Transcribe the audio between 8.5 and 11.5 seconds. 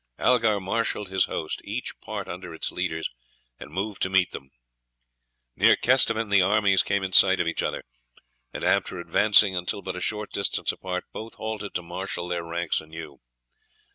and after advancing until but a short distance apart both